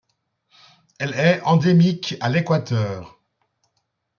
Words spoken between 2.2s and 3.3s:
à l'Équateur.